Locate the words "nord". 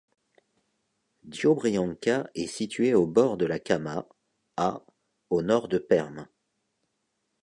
5.43-5.67